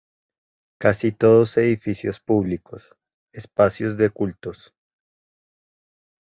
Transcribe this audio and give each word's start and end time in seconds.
Casi 0.79 1.11
todos 1.11 1.55
edificios 1.57 2.19
públicos, 2.19 2.97
espacios 3.35 3.97
de 3.97 4.09
cultos. 4.09 4.73